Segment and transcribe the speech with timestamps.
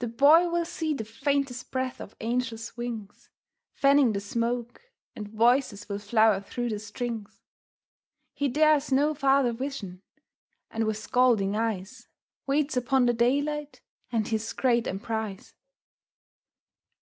[0.00, 3.30] The Boy will see the faintest breath of angels' wings
[3.72, 4.82] Fanning the smoke,
[5.16, 7.40] and voices will flower through the strings.
[8.34, 10.02] He dares no farther vision,
[10.70, 12.08] and with scalding eyes
[12.46, 13.80] Waits upon the daylight
[14.12, 15.54] and his great emprise.